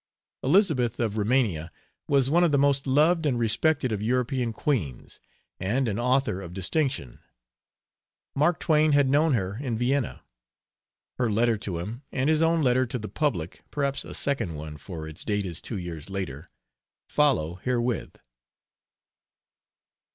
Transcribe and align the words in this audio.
Elizabeth 0.41 0.99
of 0.99 1.15
Rumania 1.15 1.71
was 2.07 2.27
one 2.27 2.43
of 2.43 2.51
the 2.51 2.57
most 2.57 2.87
loved 2.87 3.23
and 3.27 3.37
respected 3.37 3.91
of 3.91 4.01
European 4.01 4.51
queens 4.51 5.19
and 5.59 5.87
an 5.87 5.99
author 5.99 6.41
of 6.41 6.53
distinction. 6.55 7.19
Mark 8.35 8.59
Twain 8.59 8.93
had 8.93 9.07
known 9.07 9.35
her 9.35 9.57
in 9.57 9.77
Vienna. 9.77 10.23
Her 11.19 11.31
letter 11.31 11.55
to 11.59 11.77
him 11.77 12.01
and 12.11 12.31
his 12.31 12.41
own 12.41 12.63
letter 12.63 12.87
to 12.87 12.97
the 12.97 13.09
public 13.09 13.61
(perhaps 13.69 14.03
a 14.03 14.15
second 14.15 14.55
one, 14.55 14.77
for 14.77 15.07
its 15.07 15.23
date 15.23 15.45
is 15.45 15.61
two 15.61 15.77
years 15.77 16.09
later) 16.09 16.49
follow 17.07 17.59
herewith. 17.63 18.17